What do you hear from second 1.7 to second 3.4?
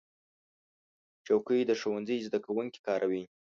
ښوونځي زده کوونکي کاروي.